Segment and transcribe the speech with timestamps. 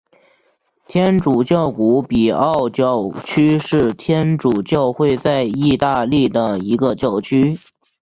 [0.87, 7.59] 天主教古比奥教区是天主教会在义大利的一个教区。